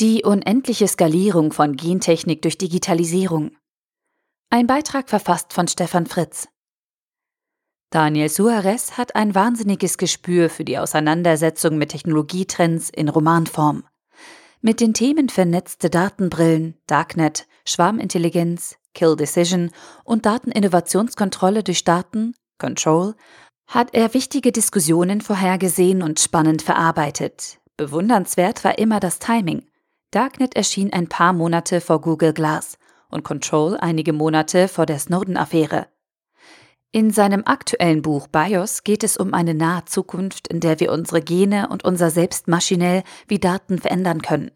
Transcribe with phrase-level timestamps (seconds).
[0.00, 3.50] Die unendliche Skalierung von Gentechnik durch Digitalisierung.
[4.48, 6.46] Ein Beitrag verfasst von Stefan Fritz.
[7.90, 13.88] Daniel Suarez hat ein wahnsinniges Gespür für die Auseinandersetzung mit Technologietrends in Romanform.
[14.60, 19.72] Mit den Themen vernetzte Datenbrillen, Darknet, Schwarmintelligenz, Kill Decision
[20.04, 23.16] und Dateninnovationskontrolle durch Daten, Control,
[23.66, 27.58] hat er wichtige Diskussionen vorhergesehen und spannend verarbeitet.
[27.76, 29.64] Bewundernswert war immer das Timing.
[30.10, 32.78] Darknet erschien ein paar Monate vor Google Glass
[33.10, 35.88] und Control einige Monate vor der Snowden-Affäre.
[36.92, 41.20] In seinem aktuellen Buch BIOS geht es um eine nahe Zukunft, in der wir unsere
[41.20, 44.50] Gene und unser Selbst maschinell wie Daten verändern können.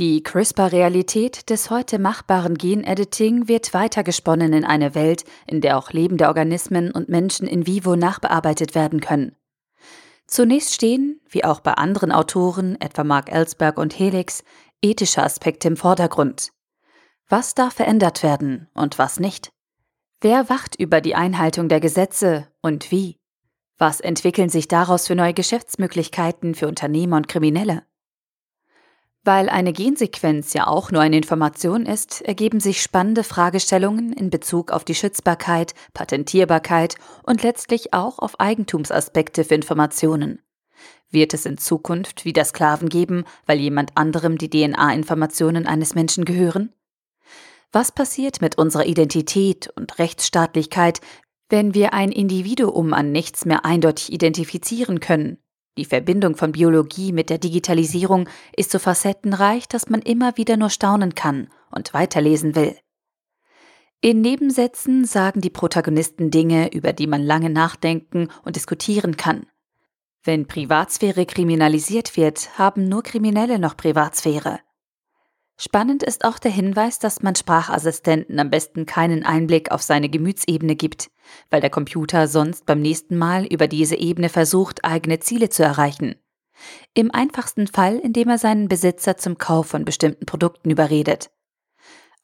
[0.00, 6.26] Die CRISPR-Realität des heute machbaren Genediting wird weitergesponnen in eine Welt, in der auch lebende
[6.26, 9.36] Organismen und Menschen in vivo nachbearbeitet werden können.
[10.26, 14.42] Zunächst stehen, wie auch bei anderen Autoren, etwa Mark Ellsberg und Helix,
[14.82, 16.50] ethische Aspekte im Vordergrund.
[17.28, 19.52] Was darf verändert werden und was nicht?
[20.20, 23.16] Wer wacht über die Einhaltung der Gesetze und wie?
[23.78, 27.82] Was entwickeln sich daraus für neue Geschäftsmöglichkeiten für Unternehmer und Kriminelle?
[29.24, 34.72] Weil eine Gensequenz ja auch nur eine Information ist, ergeben sich spannende Fragestellungen in Bezug
[34.72, 40.42] auf die Schützbarkeit, Patentierbarkeit und letztlich auch auf Eigentumsaspekte für Informationen.
[41.12, 46.72] Wird es in Zukunft wieder Sklaven geben, weil jemand anderem die DNA-Informationen eines Menschen gehören?
[47.70, 51.00] Was passiert mit unserer Identität und Rechtsstaatlichkeit,
[51.50, 55.38] wenn wir ein Individuum an nichts mehr eindeutig identifizieren können?
[55.78, 60.70] Die Verbindung von Biologie mit der Digitalisierung ist so facettenreich, dass man immer wieder nur
[60.70, 62.76] staunen kann und weiterlesen will.
[64.00, 69.46] In Nebensätzen sagen die Protagonisten Dinge, über die man lange nachdenken und diskutieren kann.
[70.24, 74.60] Wenn Privatsphäre kriminalisiert wird, haben nur Kriminelle noch Privatsphäre.
[75.58, 80.76] Spannend ist auch der Hinweis, dass man Sprachassistenten am besten keinen Einblick auf seine Gemütsebene
[80.76, 81.10] gibt,
[81.50, 86.14] weil der Computer sonst beim nächsten Mal über diese Ebene versucht, eigene Ziele zu erreichen.
[86.94, 91.30] Im einfachsten Fall, indem er seinen Besitzer zum Kauf von bestimmten Produkten überredet.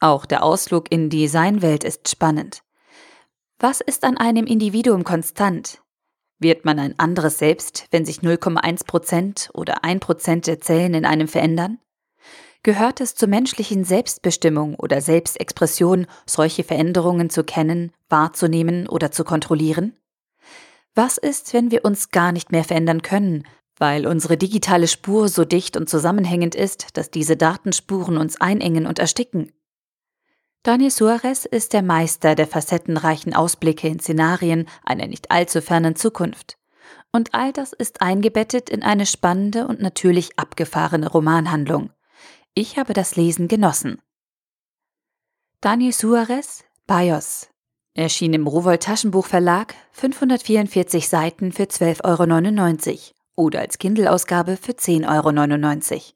[0.00, 2.62] Auch der Ausflug in die Designwelt ist spannend.
[3.58, 5.80] Was ist an einem Individuum konstant?
[6.38, 11.78] Wird man ein anderes Selbst, wenn sich 0,1% oder 1% der Zellen in einem verändern?
[12.62, 19.96] Gehört es zur menschlichen Selbstbestimmung oder Selbstexpression, solche Veränderungen zu kennen, wahrzunehmen oder zu kontrollieren?
[20.94, 23.44] Was ist, wenn wir uns gar nicht mehr verändern können,
[23.78, 28.98] weil unsere digitale Spur so dicht und zusammenhängend ist, dass diese Datenspuren uns einengen und
[28.98, 29.52] ersticken?
[30.66, 36.58] Daniel Suarez ist der Meister der facettenreichen Ausblicke in Szenarien einer nicht allzu fernen Zukunft.
[37.12, 41.90] Und all das ist eingebettet in eine spannende und natürlich abgefahrene Romanhandlung.
[42.54, 44.02] Ich habe das Lesen genossen.
[45.60, 47.48] Daniel Suarez, BIOS.
[47.94, 52.98] Erschien im Rowold Taschenbuch Verlag, 544 Seiten für 12,99 Euro
[53.36, 56.15] oder als Kindle-Ausgabe für 10,99 Euro.